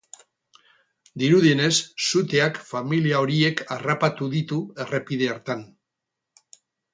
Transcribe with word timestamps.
Dirudienez, 1.23 1.75
suteak 2.05 2.57
familia 2.69 3.19
horiek 3.25 3.61
harrapatu 3.77 4.31
ditu 4.33 4.59
errepide 4.87 5.31
hartan. 5.35 5.63